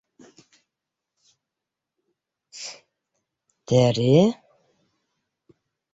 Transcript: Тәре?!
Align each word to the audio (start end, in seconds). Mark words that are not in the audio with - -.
Тәре?! 3.73 4.09